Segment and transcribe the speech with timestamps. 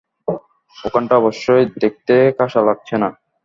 [0.75, 1.45] ওখানটা অবশ্য
[1.81, 3.09] দেখতে খাসা লাগছে না।